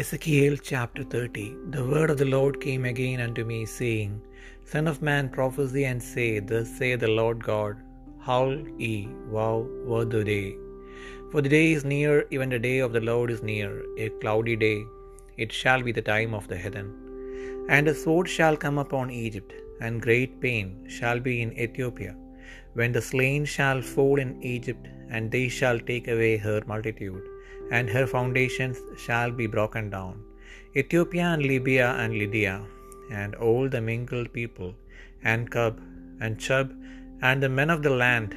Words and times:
Ezekiel 0.00 0.54
chapter 0.68 1.02
30 1.12 1.44
The 1.74 1.84
word 1.92 2.10
of 2.12 2.18
the 2.20 2.28
Lord 2.34 2.56
came 2.64 2.84
again 2.90 3.20
unto 3.24 3.42
me, 3.50 3.58
saying, 3.76 4.12
Son 4.72 4.86
of 4.90 4.98
man, 5.08 5.24
prophesy 5.36 5.84
and 5.90 6.02
say, 6.10 6.28
Thus 6.50 6.68
saith 6.78 7.00
the 7.04 7.14
Lord 7.20 7.38
God, 7.52 7.74
Howl 8.26 8.52
ye, 8.84 8.92
woe 9.34 9.56
were 9.88 10.04
the 10.12 10.22
day. 10.32 10.48
For 11.30 11.40
the 11.44 11.52
day 11.56 11.68
is 11.76 11.86
near, 11.94 12.14
even 12.34 12.50
the 12.54 12.62
day 12.68 12.78
of 12.86 12.92
the 12.96 13.04
Lord 13.10 13.30
is 13.36 13.42
near, 13.52 13.72
a 14.04 14.10
cloudy 14.20 14.56
day. 14.66 14.78
It 15.44 15.50
shall 15.60 15.82
be 15.88 15.94
the 15.96 16.06
time 16.12 16.34
of 16.40 16.46
the 16.52 16.60
heathen. 16.64 16.90
And 17.76 17.88
a 17.88 17.98
sword 18.02 18.28
shall 18.36 18.58
come 18.66 18.78
upon 18.84 19.16
Egypt, 19.26 19.54
and 19.80 20.06
great 20.08 20.34
pain 20.46 20.68
shall 20.98 21.20
be 21.30 21.36
in 21.46 21.52
Ethiopia, 21.66 22.14
when 22.78 22.92
the 22.98 23.06
slain 23.10 23.42
shall 23.56 23.82
fall 23.94 24.18
in 24.26 24.32
Egypt, 24.56 24.86
and 25.14 25.32
they 25.36 25.48
shall 25.58 25.80
take 25.90 26.08
away 26.16 26.34
her 26.46 26.60
multitude 26.72 27.26
and 27.70 27.88
her 27.88 28.06
foundations 28.06 28.78
shall 29.04 29.30
be 29.30 29.46
broken 29.46 29.90
down. 29.90 30.14
Ethiopia 30.76 31.26
and 31.34 31.42
Libya 31.42 31.88
and 32.02 32.14
Lydia, 32.22 32.56
and 33.10 33.34
all 33.46 33.68
the 33.68 33.80
mingled 33.80 34.32
people, 34.32 34.74
and 35.22 35.50
Cub 35.50 35.80
and 36.20 36.38
Chub, 36.38 36.72
and 37.22 37.42
the 37.42 37.48
men 37.48 37.70
of 37.70 37.82
the 37.82 37.94
land 38.04 38.36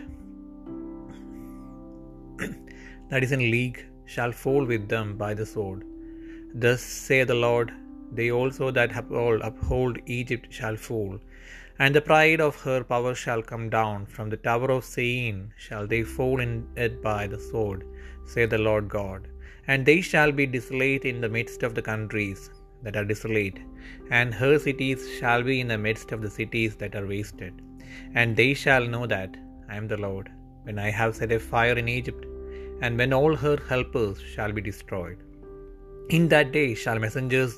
that 3.10 3.24
is 3.24 3.32
in 3.32 3.52
league, 3.58 3.80
shall 4.06 4.32
fall 4.32 4.66
with 4.66 4.88
them 4.94 5.18
by 5.18 5.34
the 5.34 5.46
sword. 5.46 5.84
Thus 6.54 6.82
saith 6.82 7.28
the 7.28 7.36
Lord, 7.48 7.72
they 8.14 8.32
also 8.32 8.72
that 8.72 8.96
uphold, 8.98 9.98
Egypt 10.06 10.48
shall 10.52 10.76
fall, 10.76 11.20
and 11.84 11.96
the 11.96 12.08
pride 12.10 12.42
of 12.46 12.58
her 12.66 12.80
power 12.92 13.14
shall 13.22 13.42
come 13.52 13.68
down. 13.76 14.00
From 14.16 14.28
the 14.32 14.42
tower 14.48 14.70
of 14.74 14.84
Syene 14.94 15.40
shall 15.66 15.86
they 15.92 16.04
fall 16.16 16.40
in 16.46 16.54
it 16.86 16.96
by 17.10 17.22
the 17.32 17.40
sword, 17.50 17.82
saith 18.32 18.52
the 18.52 18.66
Lord 18.68 18.86
God. 18.98 19.22
And 19.72 19.86
they 19.90 20.00
shall 20.10 20.32
be 20.40 20.46
desolate 20.56 21.06
in 21.12 21.22
the 21.22 21.34
midst 21.38 21.64
of 21.68 21.74
the 21.78 21.86
countries 21.92 22.42
that 22.84 22.98
are 23.00 23.10
desolate, 23.14 23.58
and 24.20 24.40
her 24.42 24.54
cities 24.68 25.02
shall 25.18 25.42
be 25.50 25.58
in 25.64 25.72
the 25.74 25.82
midst 25.88 26.12
of 26.16 26.22
the 26.26 26.34
cities 26.40 26.76
that 26.82 26.96
are 27.00 27.08
wasted. 27.16 27.56
And 28.20 28.38
they 28.42 28.52
shall 28.64 28.86
know 28.94 29.06
that 29.16 29.34
I 29.72 29.76
am 29.82 29.88
the 29.92 30.02
Lord, 30.08 30.30
when 30.68 30.78
I 30.88 30.92
have 31.00 31.18
set 31.20 31.38
a 31.38 31.42
fire 31.52 31.78
in 31.84 31.90
Egypt, 31.98 32.24
and 32.84 32.96
when 33.02 33.14
all 33.20 33.36
her 33.46 33.58
helpers 33.74 34.18
shall 34.34 34.52
be 34.58 34.70
destroyed. 34.72 35.20
In 36.18 36.26
that 36.34 36.50
day 36.60 36.70
shall 36.84 37.00
messengers 37.06 37.56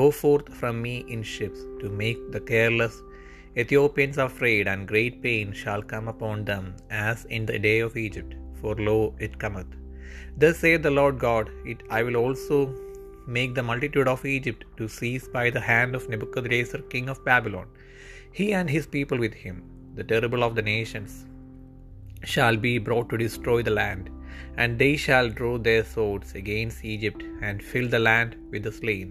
go 0.00 0.10
forth 0.24 0.48
from 0.60 0.76
me 0.86 0.96
in 1.14 1.22
ships 1.36 1.62
to 1.80 1.96
make 2.02 2.20
the 2.34 2.44
careless 2.52 2.96
Ethiopians 3.54 4.16
are 4.16 4.26
afraid, 4.26 4.66
and 4.66 4.88
great 4.88 5.22
pain 5.22 5.52
shall 5.52 5.82
come 5.82 6.08
upon 6.08 6.44
them 6.44 6.74
as 6.90 7.26
in 7.26 7.44
the 7.44 7.58
day 7.58 7.80
of 7.80 7.96
Egypt, 7.96 8.34
for 8.60 8.74
lo, 8.76 9.14
it 9.18 9.38
cometh. 9.38 9.72
Thus 10.38 10.58
saith 10.58 10.82
the 10.82 10.90
Lord 10.90 11.18
God, 11.18 11.50
it 11.66 11.82
I 11.90 12.02
will 12.02 12.16
also 12.16 12.74
make 13.26 13.54
the 13.54 13.62
multitude 13.62 14.08
of 14.08 14.24
Egypt 14.24 14.64
to 14.78 14.88
cease 14.88 15.28
by 15.28 15.50
the 15.50 15.60
hand 15.60 15.94
of 15.94 16.08
Nebuchadnezzar 16.08 16.80
king 16.94 17.08
of 17.10 17.24
Babylon, 17.24 17.68
he 18.32 18.54
and 18.54 18.70
his 18.70 18.86
people 18.86 19.18
with 19.18 19.34
him, 19.34 19.62
the 19.94 20.04
terrible 20.04 20.42
of 20.42 20.54
the 20.54 20.62
nations, 20.62 21.26
shall 22.24 22.56
be 22.56 22.78
brought 22.78 23.08
to 23.10 23.18
destroy 23.18 23.62
the 23.62 23.78
land, 23.82 24.08
and 24.56 24.78
they 24.78 24.96
shall 24.96 25.28
draw 25.28 25.58
their 25.58 25.84
swords 25.84 26.34
against 26.34 26.84
Egypt, 26.84 27.22
and 27.42 27.62
fill 27.62 27.88
the 27.88 27.98
land 27.98 28.36
with 28.50 28.62
the 28.62 28.72
slain. 28.72 29.10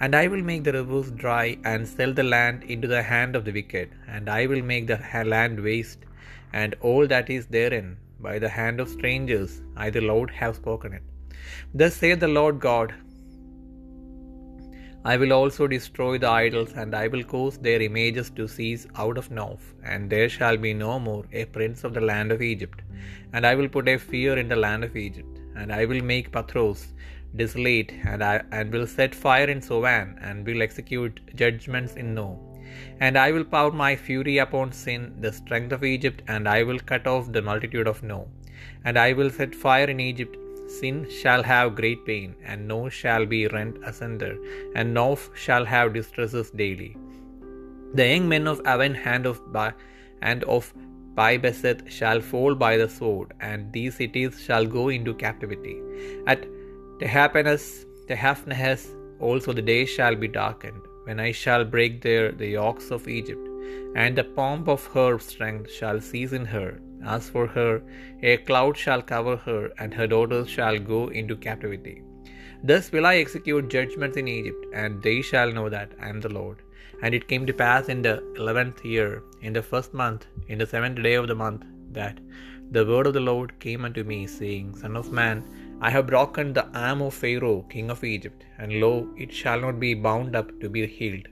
And 0.00 0.14
I 0.14 0.26
will 0.28 0.42
make 0.50 0.64
the 0.64 0.72
rivers 0.72 1.10
dry, 1.24 1.58
and 1.64 1.86
sell 1.86 2.12
the 2.12 2.28
land 2.34 2.62
into 2.74 2.88
the 2.88 3.02
hand 3.02 3.36
of 3.36 3.44
the 3.44 3.52
wicked, 3.58 3.90
and 4.08 4.28
I 4.28 4.46
will 4.46 4.62
make 4.72 4.86
the 4.86 5.00
land 5.34 5.58
waste, 5.68 6.04
and 6.52 6.74
all 6.80 7.06
that 7.14 7.28
is 7.30 7.46
therein, 7.46 7.88
by 8.28 8.38
the 8.38 8.48
hand 8.48 8.80
of 8.80 8.88
strangers. 8.96 9.52
I, 9.76 9.90
the 9.90 10.06
Lord, 10.12 10.30
have 10.40 10.56
spoken 10.56 10.92
it. 10.92 11.02
Thus 11.74 11.94
saith 12.02 12.20
the 12.20 12.34
Lord 12.40 12.58
God 12.60 12.94
I 15.02 15.16
will 15.16 15.32
also 15.32 15.66
destroy 15.66 16.18
the 16.18 16.28
idols, 16.28 16.72
and 16.80 16.94
I 16.94 17.06
will 17.12 17.22
cause 17.24 17.56
their 17.56 17.80
images 17.80 18.28
to 18.38 18.46
cease 18.46 18.86
out 18.96 19.16
of 19.16 19.30
Noph, 19.30 19.68
and 19.82 20.10
there 20.14 20.28
shall 20.28 20.58
be 20.58 20.72
no 20.74 20.98
more 21.00 21.24
a 21.32 21.46
prince 21.46 21.84
of 21.84 21.94
the 21.94 22.02
land 22.02 22.30
of 22.34 22.42
Egypt. 22.42 22.82
And 23.32 23.46
I 23.46 23.54
will 23.54 23.68
put 23.68 23.88
a 23.88 23.96
fear 23.96 24.36
in 24.36 24.48
the 24.48 24.56
land 24.56 24.84
of 24.84 24.96
Egypt, 24.96 25.38
and 25.56 25.72
I 25.72 25.86
will 25.86 26.02
make 26.12 26.30
Pathros 26.32 26.82
desolate, 27.36 27.92
and 28.04 28.22
I 28.24 28.42
and 28.52 28.72
will 28.72 28.86
set 28.86 29.14
fire 29.14 29.48
in 29.48 29.60
Zoan, 29.60 30.18
and 30.20 30.46
will 30.46 30.62
execute 30.62 31.20
judgments 31.34 31.94
in 31.94 32.14
No. 32.14 32.28
And 33.00 33.18
I 33.18 33.32
will 33.32 33.44
pour 33.44 33.70
my 33.72 33.96
fury 33.96 34.38
upon 34.38 34.72
Sin, 34.72 35.16
the 35.20 35.32
strength 35.32 35.72
of 35.72 35.84
Egypt, 35.84 36.22
and 36.28 36.48
I 36.48 36.62
will 36.62 36.78
cut 36.78 37.06
off 37.06 37.32
the 37.32 37.42
multitude 37.42 37.88
of 37.88 38.02
No. 38.02 38.28
And 38.84 38.98
I 38.98 39.12
will 39.12 39.30
set 39.30 39.54
fire 39.54 39.88
in 39.88 40.00
Egypt. 40.00 40.36
Sin 40.68 41.08
shall 41.10 41.42
have 41.42 41.74
great 41.74 42.04
pain, 42.06 42.36
and 42.44 42.68
No 42.68 42.88
shall 42.88 43.26
be 43.26 43.46
rent 43.48 43.78
asunder, 43.84 44.36
and 44.74 44.94
Noph 44.94 45.34
shall 45.34 45.64
have 45.64 45.94
distresses 45.94 46.50
daily. 46.50 46.96
The 47.94 48.06
young 48.06 48.28
men 48.28 48.46
of 48.46 48.60
Aven 48.64 48.94
hand 48.94 49.26
of 49.26 49.40
ba- 49.52 49.74
and 50.22 50.44
of 50.44 50.72
Pibeseth 51.16 51.90
shall 51.90 52.20
fall 52.20 52.54
by 52.54 52.76
the 52.76 52.88
sword, 52.88 53.32
and 53.40 53.72
these 53.72 53.96
cities 53.96 54.40
shall 54.40 54.64
go 54.64 54.88
into 54.90 55.12
captivity. 55.14 55.76
At 56.26 56.46
Tehapenes, 57.00 57.86
Tehaphnehes 58.08 58.82
also 59.20 59.54
the 59.54 59.62
day 59.62 59.86
shall 59.86 60.14
be 60.14 60.28
darkened, 60.28 60.82
when 61.04 61.18
I 61.18 61.32
shall 61.32 61.64
break 61.64 62.02
there 62.02 62.30
the 62.30 62.48
yokes 62.48 62.90
of 62.96 63.08
Egypt, 63.08 63.46
and 64.02 64.12
the 64.18 64.24
pomp 64.38 64.68
of 64.68 64.84
her 64.94 65.18
strength 65.18 65.70
shall 65.78 65.98
cease 66.08 66.32
in 66.32 66.44
her. 66.44 66.70
As 67.14 67.30
for 67.34 67.46
her, 67.56 67.82
a 68.22 68.36
cloud 68.48 68.76
shall 68.76 69.00
cover 69.00 69.36
her, 69.46 69.62
and 69.78 69.94
her 69.94 70.06
daughters 70.14 70.50
shall 70.56 70.78
go 70.78 71.00
into 71.20 71.36
captivity. 71.46 71.96
Thus 72.62 72.92
will 72.92 73.06
I 73.06 73.16
execute 73.16 73.70
judgments 73.76 74.18
in 74.18 74.28
Egypt, 74.28 74.66
and 74.74 75.02
they 75.06 75.18
shall 75.22 75.50
know 75.58 75.68
that 75.76 75.92
I 76.02 76.10
am 76.10 76.20
the 76.20 76.34
Lord. 76.40 76.58
And 77.02 77.14
it 77.14 77.28
came 77.30 77.46
to 77.46 77.60
pass 77.64 77.88
in 77.94 78.02
the 78.02 78.16
eleventh 78.36 78.84
year, 78.84 79.22
in 79.40 79.54
the 79.54 79.66
first 79.70 79.94
month, 79.94 80.26
in 80.48 80.58
the 80.58 80.70
seventh 80.74 81.02
day 81.08 81.14
of 81.22 81.28
the 81.28 81.40
month, 81.46 81.64
that 81.98 82.18
the 82.76 82.84
word 82.90 83.06
of 83.08 83.14
the 83.14 83.26
Lord 83.32 83.58
came 83.64 83.84
unto 83.86 84.04
me, 84.12 84.20
saying, 84.26 84.76
Son 84.82 84.96
of 85.00 85.10
man, 85.20 85.38
I 85.82 85.90
have 85.90 86.06
broken 86.06 86.52
the 86.52 86.66
arm 86.78 87.00
of 87.00 87.14
Pharaoh, 87.14 87.64
king 87.70 87.90
of 87.90 88.04
Egypt, 88.04 88.44
and 88.58 88.80
lo, 88.80 89.08
it 89.16 89.32
shall 89.32 89.60
not 89.60 89.80
be 89.80 89.94
bound 89.94 90.36
up 90.36 90.48
to 90.60 90.68
be 90.68 90.86
healed, 90.86 91.28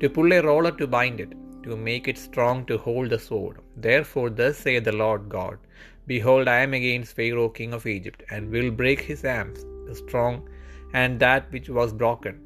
to 0.00 0.08
pull 0.08 0.32
a 0.32 0.40
roller 0.40 0.72
to 0.78 0.86
bind 0.86 1.20
it, 1.20 1.32
to 1.64 1.76
make 1.76 2.08
it 2.08 2.16
strong 2.16 2.64
to 2.66 2.78
hold 2.78 3.10
the 3.10 3.18
sword. 3.18 3.58
Therefore, 3.76 4.30
thus 4.30 4.56
saith 4.56 4.84
the 4.84 4.92
Lord 4.92 5.28
God 5.28 5.58
Behold, 6.06 6.48
I 6.48 6.60
am 6.60 6.72
against 6.74 7.14
Pharaoh, 7.14 7.50
king 7.50 7.74
of 7.74 7.86
Egypt, 7.86 8.22
and 8.30 8.50
will 8.50 8.70
break 8.70 9.00
his 9.00 9.24
arms, 9.24 9.60
the 9.86 9.94
strong, 9.94 10.48
and 10.94 11.20
that 11.20 11.52
which 11.52 11.68
was 11.68 11.92
broken. 11.92 12.40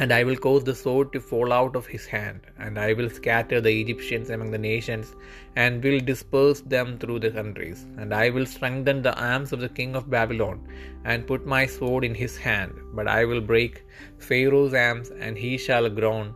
And 0.00 0.12
I 0.12 0.22
will 0.22 0.36
cause 0.36 0.62
the 0.62 0.74
sword 0.76 1.12
to 1.12 1.20
fall 1.20 1.52
out 1.52 1.74
of 1.74 1.86
his 1.92 2.06
hand, 2.06 2.42
and 2.58 2.78
I 2.78 2.92
will 2.92 3.10
scatter 3.10 3.60
the 3.60 3.80
Egyptians 3.80 4.30
among 4.30 4.52
the 4.52 4.58
nations, 4.58 5.08
and 5.56 5.82
will 5.82 5.98
disperse 5.98 6.60
them 6.60 6.98
through 6.98 7.18
the 7.18 7.32
countries. 7.32 7.84
And 7.96 8.14
I 8.14 8.30
will 8.30 8.46
strengthen 8.46 9.02
the 9.02 9.18
arms 9.20 9.52
of 9.52 9.60
the 9.64 9.68
king 9.80 9.96
of 9.96 10.08
Babylon, 10.08 10.60
and 11.04 11.26
put 11.26 11.52
my 11.54 11.66
sword 11.66 12.04
in 12.04 12.14
his 12.14 12.36
hand. 12.36 12.74
But 12.94 13.08
I 13.08 13.24
will 13.24 13.40
break 13.40 13.84
Pharaoh's 14.18 14.72
arms, 14.72 15.10
and 15.10 15.36
he 15.36 15.58
shall 15.58 15.88
groan 15.88 16.34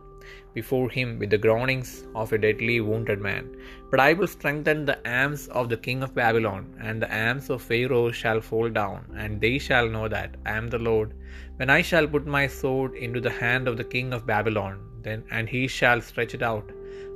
before 0.53 0.89
him 0.89 1.19
with 1.19 1.29
the 1.31 1.37
groanings 1.45 2.05
of 2.15 2.31
a 2.31 2.37
deadly 2.37 2.79
wounded 2.81 3.19
man. 3.19 3.45
But 3.91 3.99
I 3.99 4.13
will 4.13 4.27
strengthen 4.27 4.85
the 4.85 4.99
arms 5.09 5.47
of 5.47 5.69
the 5.69 5.77
king 5.77 6.03
of 6.03 6.15
Babylon, 6.15 6.63
and 6.79 7.01
the 7.01 7.13
arms 7.25 7.49
of 7.49 7.61
Pharaoh 7.61 8.11
shall 8.11 8.41
fall 8.41 8.69
down, 8.69 9.05
and 9.15 9.41
they 9.41 9.57
shall 9.57 9.89
know 9.89 10.07
that 10.07 10.35
I 10.45 10.57
am 10.61 10.69
the 10.69 10.79
Lord, 10.79 11.13
when 11.57 11.69
I 11.69 11.81
shall 11.81 12.07
put 12.07 12.25
my 12.25 12.45
sword 12.47 12.95
into 12.95 13.21
the 13.21 13.37
hand 13.43 13.67
of 13.67 13.77
the 13.77 13.89
king 13.95 14.13
of 14.13 14.25
Babylon, 14.25 14.79
then 15.05 15.23
and 15.31 15.47
he 15.49 15.67
shall 15.67 16.01
stretch 16.01 16.33
it 16.33 16.41
out 16.51 16.69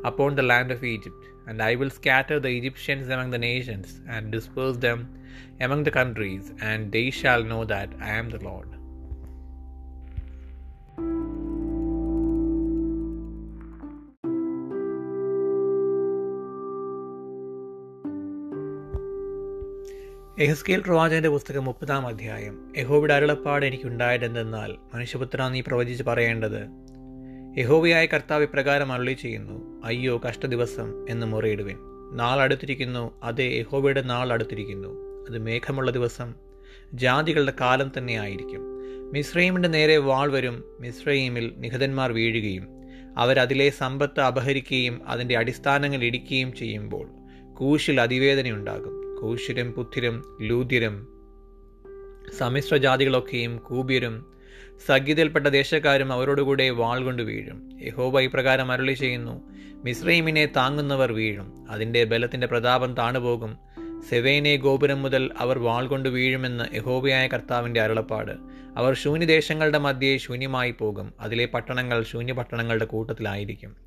upon 0.04 0.36
the 0.36 0.50
land 0.54 0.72
of 0.72 0.84
Egypt, 0.84 1.24
and 1.48 1.62
I 1.62 1.76
will 1.76 1.90
scatter 1.90 2.40
the 2.40 2.56
Egyptians 2.60 3.10
among 3.10 3.30
the 3.32 3.46
nations, 3.52 4.02
and 4.08 4.32
disperse 4.32 4.78
them 4.78 5.10
among 5.60 5.84
the 5.84 5.98
countries, 6.00 6.54
and 6.62 6.92
they 6.92 7.10
shall 7.10 7.44
know 7.44 7.64
that 7.66 7.94
I 8.00 8.12
am 8.22 8.30
the 8.30 8.44
Lord. 8.50 8.77
Ezekiel 20.40 20.80
പ്രവാചകന്റെ 20.80 21.30
പുസ്തകം 21.30 21.66
മുപ്പതാം 21.66 22.08
അധ്യായം. 22.08 22.74
യഹോബിയുടെ 22.78 23.14
അരുളപ്പാട് 23.14 23.66
എനിക്കുണ്ടായതെന്തെന്നാൽ 23.66 24.76
മനുഷ്യപുത്ര 24.94 25.48
നീ 25.48 25.62
പ്രവചിച്ച് 25.62 26.04
പറയേണ്ടത് 26.04 26.60
യഹോവയായ 27.60 28.06
കർത്താവ് 28.06 28.44
ഇപ്രകാരം 28.44 28.92
അരുളി 28.92 29.14
ചെയ്യുന്നു 29.14 29.86
അയ്യോ 29.86 30.22
കഷ്ടദിവസം 30.28 31.10
എന്ന് 31.10 31.28
മുറയിടുവിൻ. 31.28 31.78
നാൾ 32.14 32.42
അടുത്തിരിക്കുന്നു 32.42 33.22
അതെ 33.24 33.44
യഹോവയുടെ 33.44 34.02
നാൾ 34.02 34.34
അടുത്തിരിക്കുന്നു. 34.34 34.88
അത് 35.30 35.38
മേഘമുള്ള 35.38 35.92
ദിവസം 35.92 36.36
ജാതികളുടെ 36.94 37.54
കാലം 37.62 37.92
തന്നെ 37.98 38.14
ആയിരിക്കും. 38.14 38.62
മിശ്രൈമിന്റെ 39.14 39.70
നേരെ 39.70 39.98
വാൾ 39.98 40.32
വരും 40.32 40.64
മിശ്രൈമിൽ 40.80 41.54
നിഹതന്മാർ 41.58 42.12
വീഴുകയും 42.12 42.68
അവരതിലെ 43.18 43.70
സമ്പത്ത് 43.70 44.20
അപഹരിക്കുകയും 44.20 45.08
അതിന്റെ 45.08 45.38
അടിസ്ഥാനങ്ങൾ 45.38 46.04
ഇടിക്കുകയും 46.04 46.54
ചെയ്യുമ്പോൾ 46.54 47.10
കൂശിൽ 47.54 48.02
അതിവേദനയുണ്ടാകും. 48.02 49.07
കൂശ്യരും 49.22 49.72
പുത്തിരും 49.72 50.38
ലൂതിരും 50.42 51.08
സമ്മിശ്ര 52.38 52.78
ജാതികളൊക്കെയും 52.78 53.58
കൂബ്യരും 53.58 54.34
സഖ്യതയിൽപ്പെട്ട 54.88 55.48
ദേശക്കാരും 55.48 56.14
അവരോടുകൂടെ 56.14 56.70
വാൾ 56.70 57.04
കൊണ്ട് 57.04 57.24
വീഴും. 57.24 57.80
യഹോബ 57.82 58.20
ഇപ്രകാരം 58.20 58.72
അരുളി 58.72 58.94
ചെയ്യുന്നു 58.94 59.42
മിസ്രൈമിനെ 59.84 60.46
താങ്ങുന്നവർ 60.46 61.12
വീഴും. 61.12 61.72
അതിന്റെ 61.72 62.04
ബലത്തിന്റെ 62.04 62.48
പ്രതാപം 62.48 62.94
താണുപോകും. 62.94 63.58
സെവേനെ 64.10 64.56
ഗോപുരം 64.56 65.02
മുതൽ 65.02 65.32
അവർ 65.38 65.60
വാൾ 65.60 65.88
കൊണ്ട് 65.88 66.10
വീഴുമെന്ന് 66.10 66.76
യഹോബയായ 66.76 67.28
കർത്താവിന്റെ 67.28 67.82
അരുളപ്പാട്. 67.82 68.32
അവർ 68.78 68.94
ശൂന്യദേശങ്ങളുടെ 68.94 69.78
മധ്യേ 69.78 70.18
ശൂന്യമായി 70.18 70.72
പോകും 70.72 71.14
അതിലെ 71.20 71.46
പട്ടണങ്ങൾ 71.46 72.04
ശൂന്യപട്ടണങ്ങളുടെ 72.04 72.86
കൂട്ടത്തിലായിരിക്കും. 72.86 73.87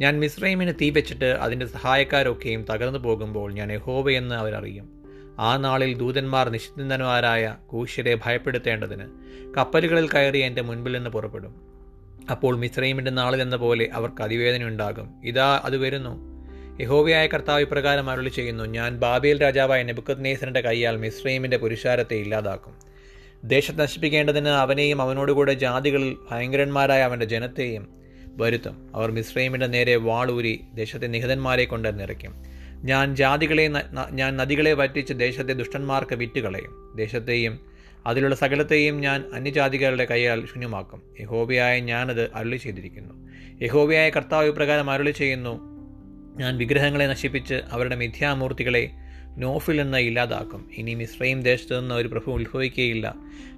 ഞാൻ 0.00 0.20
മിസ്രൈമിന് 0.20 0.72
തീ 0.80 0.90
വെച്ചിട്ട് 0.90 1.24
അതിന്റെ 1.24 1.66
സഹായക്കാരൊക്കെയും 1.66 2.64
തകർന്നു 2.70 2.98
പോകുമ്പോൾ 2.98 3.52
ഞാൻ 3.52 3.72
യഹോവയെന്ന് 3.72 4.34
അവരറിയും. 4.34 5.02
ആ 5.38 5.56
നാളിൽ 5.56 5.98
ദൂതന്മാർ 5.98 6.48
നിശ്ചിന്തന്മാരായ 6.48 7.56
കൂശ്യരെ 7.66 8.14
ഭയപ്പെടുത്തേണ്ടതിന് 8.14 9.04
കപ്പലുകളിൽ 9.56 10.08
കയറി 10.08 10.38
എന്റെ 10.38 10.62
മുൻപിൽ 10.62 10.92
നിന്ന് 10.92 11.10
പുറപ്പെടും. 11.10 11.54
അപ്പോൾ 12.30 12.56
മിസ്രൈമിന്റെ 12.56 13.10
നാളിൽ 13.10 13.42
എന്ന 13.42 13.56
പോലെ 13.56 13.88
അവർക്ക് 13.92 14.22
അതിവേദന 14.22 14.64
ഉണ്ടാകും. 14.64 15.14
ഇതാ 15.24 15.60
അത് 15.64 15.76
വരുന്നു. 15.76 16.34
യഹോവയായ 16.82 17.26
കർത്താവ് 17.26 17.60
ഇപ്രകാരം 17.60 18.10
അരുളി 18.10 18.28
ചെയ്യുന്നു 18.28 18.64
ഞാൻ 18.64 18.96
ബാബേൽ 18.96 19.42
രാജാവായ 19.42 19.82
നെബുക്കത്നേസറിന്റെ 19.82 20.60
കൈയാൽ 20.60 20.96
മിസ്രൈമിന്റെ 20.96 21.56
പുരുഷാരത്തെ 21.56 22.14
ഇല്ലാതാക്കും. 22.14 22.74
ദേശത്ത് 23.44 23.80
നശിപ്പിക്കേണ്ടതിന് 23.80 24.48
അവനെയും 24.48 25.02
അവനോടുകൂടെ 25.02 25.52
ജാതികളിൽ 25.52 26.16
ഭയങ്കരന്മാരായ 26.30 27.02
അവന്റെ 27.02 27.26
ജനത്തെയും 27.26 28.03
വരുത്തും. 28.36 28.76
അവർ 28.94 29.10
മിശ്രൈമിന്റെ 29.10 29.66
നേരെ 29.66 29.96
വാളൂരി 29.96 30.60
ദേശത്തെ 30.74 31.06
നിഹിതന്മാരെ 31.06 31.64
കൊണ്ട് 31.64 32.00
നിറയ്ക്കും. 32.00 32.34
ഞാൻ 32.84 33.16
ജാതികളെ 33.16 33.70
ഞാൻ 34.10 34.36
നദികളെ 34.36 34.72
വറ്റിച്ച് 34.72 35.12
ദേശത്തെ 35.12 35.52
ദുഷ്ടന്മാർക്ക് 35.52 36.14
വിറ്റുകളയും. 36.14 36.94
ദേശത്തെയും 36.96 37.60
അതിലുള്ള 38.06 38.34
സകലത്തെയും 38.34 39.00
ഞാൻ 39.00 39.24
അന്യജാതികളുടെ 39.34 40.04
കൈയാൽ 40.04 40.46
ശൂന്യമാക്കും. 40.46 41.02
യഹോബയായ 41.20 41.80
ഞാനത് 41.80 42.30
അരുളി 42.34 42.56
ചെയ്തിരിക്കുന്നു 42.56 43.14
യഹോബയായ 43.62 44.10
കർത്താവ് 44.10 44.50
പ്രകാരം 44.50 44.90
അരുളി 44.90 45.10
ചെയ്യുന്നു 45.10 45.52
ഞാൻ 46.36 46.58
വിഗ്രഹങ്ങളെ 46.58 47.06
നശിപ്പിച്ച് 47.06 47.54
അവരുടെ 47.70 47.96
മിഥ്യാമൂർത്തികളെ 47.96 48.90
നോഫിൽ 49.36 49.82
നിന്ന് 49.82 49.98
ഇല്ലാതാക്കും. 49.98 50.70
ഇനി 50.76 50.94
മിശ്രയും 50.94 51.42
ദേശത്ത് 51.42 51.80
നിന്ന് 51.80 51.94
ഒരു 51.94 52.08
പ്രഭു 52.08 52.30
ഉത്ഭവിക്കുകയില്ല. 52.30 53.14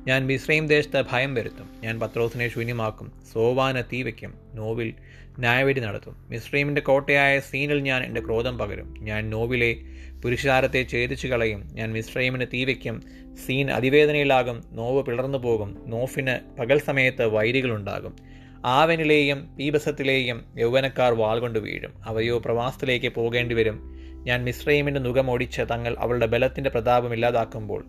ഞാൻ 0.06 0.26
മിശ്രയും 0.26 0.67
ദേശത്ത് 0.67 1.05
ഭയം 1.12 1.34
വരുത്തും. 1.34 1.69
ഞാൻ 1.82 2.00
പത്രോസിനെ 2.00 2.49
ശൂന്യമാക്കും. 2.49 3.12
സോവാന 3.32 3.81
തീ 3.81 4.02
വയ്ക്കും. 4.02 4.34
നോവിൽ 4.55 4.94
ന്യായവിധി 5.38 5.81
നടത്തും. 5.81 6.17
മിശ്രീമിന്റെ 6.28 6.81
കോട്ടയായ 6.81 7.40
സീനിൽ 7.40 7.78
ഞാൻ 7.78 8.05
എന്റെ 8.05 8.20
ക്രോധം 8.20 8.58
പകരും. 8.58 8.94
ഞാൻ 8.99 9.31
നോവിലെ 9.31 9.76
പുരുഷാരത്തെ 10.23 10.87
ഛേദിച്ചു 10.93 11.28
കളയും. 11.28 11.69
ഞാൻ 11.73 11.93
മിശ്രീമിന് 11.93 12.46
തീ 12.52 12.64
വയ്ക്കും. 12.64 13.02
സീൻ 13.46 13.70
അതിവേദനയിലാകും. 13.70 14.64
നോവ് 14.72 15.05
പിളർന്നു 15.05 15.38
പോകും. 15.38 15.84
നോഫിന് 15.87 16.58
പകൽ 16.58 16.79
സമയത്ത് 16.79 17.26
വൈരികളുണ്ടാകും. 17.26 18.17
ആവനിലെയും 18.64 19.56
പീബസത്തിലെയും 19.56 20.44
യൗവനക്കാർ 20.58 21.12
വാൾ 21.12 21.38
കൊണ്ട് 21.38 21.58
വീഴും. 21.58 21.93
അവയോ 22.05 22.38
പ്രവാസത്തിലേക്ക് 22.38 23.08
പോകേണ്ടി 23.08 23.55
വരും 23.55 23.95
ഞാൻ 24.26 24.44
മിസ്രൈമിന്റെ 24.44 25.00
നുകമോടിച്ച് 25.00 25.62
തങ്ങൾ 25.70 25.96
അവളുടെ 25.99 26.26
ബലത്തിന്റെ 26.26 26.70
പ്രതാപം 26.70 27.14
ഇല്ലാതാക്കുമ്പോൾ 27.14 27.84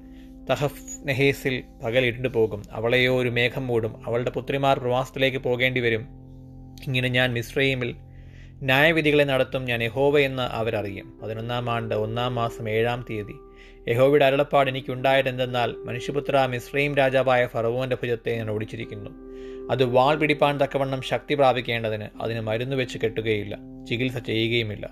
തഹഫ് 0.50 0.82
നെഹേസിൽ 1.08 1.64
പകൽ 1.84 2.06
ഇരുണ്ടു 2.06 2.28
പോകും. 2.28 2.64
അവളെയോ 2.72 3.22
ഒരു 3.22 3.30
മേഘം 3.30 3.68
മൂടും. 3.68 4.08
അവളുടെ 4.08 4.30
പുത്രിമാർ 4.30 4.80
പ്രവാസത്തിലേക്ക് 4.80 5.38
പോകേണ്ടി 5.38 5.82
വരും. 5.82 6.06
ഇങ്ങനെ 6.84 7.10
ഞാൻ 7.10 7.34
മിസ്രൈമിൽ 7.34 7.96
ന്യായവിധികളെ 8.62 9.24
നടത്തും. 9.24 9.66
ഞാൻ 9.66 9.84
യഹോവ 9.84 10.20
എന്ന് 10.20 10.44
അവരറിയും. 10.44 11.20
പതിനൊന്നാം 11.24 11.70
ആണ്ട് 11.70 11.96
ഒന്നാം 11.96 12.36
മാസം 12.36 12.70
ഏഴാം 12.70 13.06
തീയതി. 13.10 13.34
യഹോവയുടെ 13.92 14.26
അരുളപ്പാട് 14.26 14.70
എനിക്കുണ്ടായതെന്തെന്നാൽ 14.70 15.76
മനുഷ്യപുത്ര 15.86 16.46
മിസ്രൈം 16.46 16.96
രാജാവായ 16.96 17.48
ഫറവോന്റെ 17.48 17.96
ഭുജത്തെ 17.96 18.36
ഞാൻ 18.36 18.52
ഓടിച്ചിരിക്കുന്നു. 18.52 19.10
അത് 19.72 19.84
വാൾ 19.86 20.16
പിടിപ്പാൻ 20.16 20.58
തക്കവണ്ണം 20.58 21.02
ശക്തി 21.02 21.36
പ്രാപിക്കേണ്ടതിന് 21.36 22.06
അതിന് 22.22 22.42
മരുന്ന് 22.42 22.76
വെച്ച് 22.76 22.98
കെട്ടുകയില്ല 23.04 23.58
ചികിത്സ 23.90 24.18
ചെയ്യുകയുമില്ല. 24.18 24.90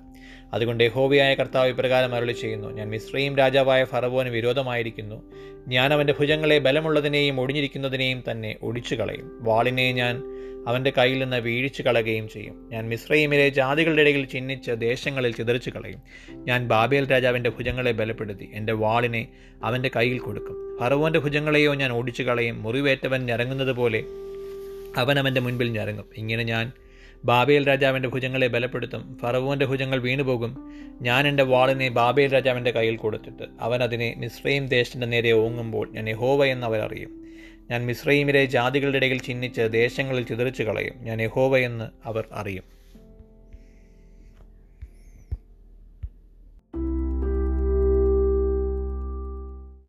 അതുകൊണ്ട് 0.54 0.83
യഹോവയായ 0.83 1.33
കർത്താവ് 1.33 1.69
ഇപ്രകാരം 1.69 2.16
അരുളി 2.16 2.31
ചെയ്യുന്നു 2.31 2.68
ഞാൻ 2.68 2.89
മിശ്രയും 2.89 3.38
രാജാവായ 3.38 3.83
ഫറവോന് 3.83 4.30
വിരോധമായിരിക്കുന്നു. 4.30 5.31
ഞാൻ 5.68 5.94
അവന്റെ 5.94 6.13
ഭുജങ്ങളെ 6.19 6.60
ബലമുള്ളതിനെയും 6.60 7.42
ഒടിഞ്ഞിരിക്കുന്നതിനെയും 7.42 8.24
തന്നെ 8.31 8.56
ഒടിച്ചു 8.62 8.95
കളയും 8.95 9.44
വാളിനെ 9.44 9.92
ഞാൻ 9.92 10.24
അവന്റെ 10.68 10.94
കയ്യിൽ 10.98 11.19
നിന്ന് 11.19 11.38
വീഴിച്ചു 11.38 11.81
കളയുകയും 11.81 12.30
ചെയ്യും. 12.30 12.69
ഞാൻ 12.72 12.89
മിശ്രയിമിലെ 12.89 13.50
ജാതികളുടെ 13.50 14.01
ഇടയിൽ 14.01 14.25
ചിഹ്നിച്ച് 14.25 14.72
ദേശങ്ങളിൽ 14.72 15.33
ചിതറിച്ചു 15.33 15.69
കളയും. 15.69 16.00
ഞാൻ 16.31 16.68
ബാബേൽ 16.68 17.12
രാജാവിന്റെ 17.12 17.50
ഭുജങ്ങളെ 17.50 17.92
ബലപ്പെടുത്തി 17.92 18.50
എന്റെ 18.54 18.74
വാളിനെ 18.74 19.27
അവന്റെ 19.63 19.89
കയ്യിൽ 19.95 20.19
കൊടുക്കും. 20.19 20.77
ഫറവോന്റെ 20.80 21.19
ഭുജങ്ങളെയോ 21.19 21.74
ഞാൻ 21.75 21.92
ഓടിച്ചു 21.92 22.24
കളയും. 22.24 22.63
മുറിവേറ്റവൻ 22.63 23.25
ഞരങ്ങുന്നത് 23.25 23.74
പോലെ 23.74 24.04
അവൻ 24.97 25.19
അവന്റെ 25.19 25.42
മുൻപിൽ 25.42 25.69
ഞരങ്ങും. 25.69 26.06
ഇങ്ങനെ 26.18 26.44
ഞാൻ 26.44 26.71
ബാബേൽ 27.25 27.68
രാജാവിന്റെ 27.68 28.09
ഭുജങ്ങളെ 28.09 28.47
ബലപ്പെടുത്തും. 28.47 29.18
ഫറവോന്റെ 29.21 29.65
ഭുജങ്ങൾ 29.65 30.00
വീണുപോകും. 30.00 30.71
ഞാൻ 31.01 31.27
എന്റെ 31.27 31.44
വാളിനെ 31.44 31.89
ബാബേൽ 31.89 32.33
രാജാവിന്റെ 32.33 32.71
കയ്യിൽ 32.71 32.95
കൊടുത്തിട്ട് 32.95 33.44
അവൻ 33.62 33.83
അതിനെ 33.83 34.13
മിശ്രയും 34.18 34.68
ദേശത്തിന്റെ 34.68 35.07
നേരെ 35.07 35.31
ഓങ്ങുമ്പോൾ 35.31 35.92
ഞാൻ 35.92 36.09
യഹോവ 36.09 36.45
എന്ന് 36.45 36.68
അവരറിയും 36.68 37.25
ഞാൻ 37.71 37.86
മിശ്രയിമിലെ 37.86 38.45
ജാതികളുടെ 38.45 38.97
ഇടയിൽ 38.97 39.19
ചിഹ്നിച്ച് 39.19 39.69
ദേശങ്ങളിൽ 39.74 40.24
ചിതറിച്ചു 40.24 40.63
കളയും. 40.63 40.94
ഞാൻ 41.01 41.21
യഹോവ 41.21 41.57
എന്ന് 41.57 42.07
അവർ 42.07 42.27
അറിയും. 42.31 42.63